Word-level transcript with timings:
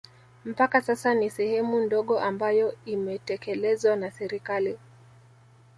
Mpaka 0.45 0.81
sasa 0.81 1.13
ni 1.13 1.29
sehemu 1.29 1.79
ndogo 1.85 2.19
ambayo 2.19 2.75
imetekelezwa 2.85 3.95
na 3.95 4.11
serikali 4.11 4.77